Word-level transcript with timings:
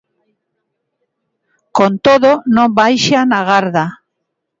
Con 1.77 1.91
todo, 2.05 2.31
non 2.55 2.69
baixan 2.79 3.27
a 3.39 3.41
garda. 3.49 3.85